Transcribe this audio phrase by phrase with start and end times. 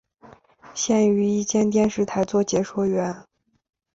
[0.73, 3.23] 现于一间电视台做解说员。